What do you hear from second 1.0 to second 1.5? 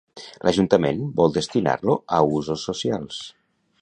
vol